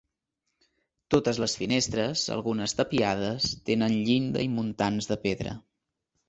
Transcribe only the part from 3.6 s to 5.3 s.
tenen llinda i muntants de